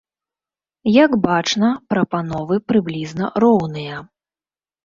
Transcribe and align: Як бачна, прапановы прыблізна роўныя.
Як 1.03 1.11
бачна, 1.27 1.69
прапановы 1.95 2.55
прыблізна 2.73 3.25
роўныя. 3.45 4.01